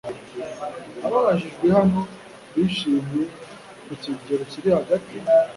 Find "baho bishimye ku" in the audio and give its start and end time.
1.75-3.93